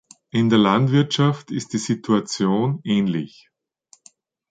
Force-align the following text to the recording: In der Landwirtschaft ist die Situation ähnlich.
In 0.31 0.49
der 0.49 0.57
Landwirtschaft 0.57 1.51
ist 1.51 1.73
die 1.73 1.77
Situation 1.77 2.81
ähnlich. 2.83 3.51